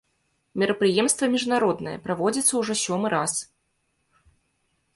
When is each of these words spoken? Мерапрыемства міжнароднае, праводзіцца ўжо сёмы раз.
Мерапрыемства 0.61 1.25
міжнароднае, 1.33 1.93
праводзіцца 2.07 2.53
ўжо 2.63 2.73
сёмы 2.87 3.15
раз. 3.17 3.39